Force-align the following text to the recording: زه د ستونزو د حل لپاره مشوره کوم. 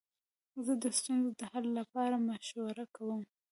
زه 0.65 0.73
د 0.83 0.85
ستونزو 0.97 1.29
د 1.39 1.41
حل 1.51 1.65
لپاره 1.79 2.15
مشوره 2.29 2.85
کوم. 2.95 3.21